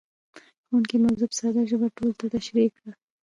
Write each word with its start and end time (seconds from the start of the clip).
ښوونکی 0.67 0.97
موضوع 1.05 1.27
په 1.29 1.35
ساده 1.39 1.61
ژبه 1.69 1.87
ټولو 1.95 2.13
ته 2.19 2.25
تشريح 2.35 2.69
کړه. 2.77 2.91